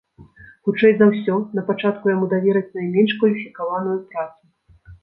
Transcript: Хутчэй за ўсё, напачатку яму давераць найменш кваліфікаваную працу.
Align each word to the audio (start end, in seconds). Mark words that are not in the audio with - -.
Хутчэй 0.69 0.93
за 1.01 1.05
ўсё, 1.11 1.35
напачатку 1.59 2.05
яму 2.15 2.31
давераць 2.35 2.67
найменш 2.81 3.17
кваліфікаваную 3.23 3.97
працу. 4.15 4.43